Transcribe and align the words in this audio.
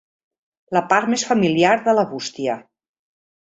La 0.77 0.81
part 0.93 1.11
més 1.13 1.25
familiar 1.33 1.75
de 1.89 1.95
la 1.99 2.07
bústia. 2.15 2.57